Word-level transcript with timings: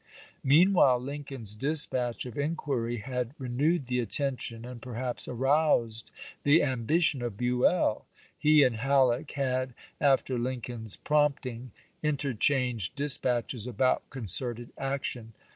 Meanwhile 0.43 0.99
Lincoln's 0.99 1.55
dispatch 1.55 2.25
of 2.25 2.35
inquiry 2.35 2.97
had 2.97 3.35
re 3.37 3.49
newed 3.49 3.85
the 3.85 3.99
attention, 3.99 4.65
and 4.65 4.81
perhaps 4.81 5.27
aroused 5.27 6.09
the 6.41 6.63
ambition, 6.63 7.21
of 7.21 7.37
Buell. 7.37 8.07
He 8.35 8.63
and 8.63 8.77
Halleck 8.77 9.29
had, 9.33 9.75
after 9.99 10.39
Lincoln's 10.39 10.95
prompting, 10.95 11.69
interchanged 12.01 12.95
dispatches 12.95 13.67
about 13.67 14.09
concerted 14.09 14.73
action. 14.75 15.33